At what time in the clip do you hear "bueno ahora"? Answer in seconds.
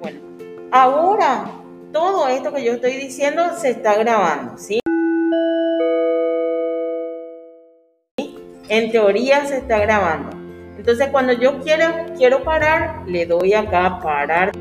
0.00-1.50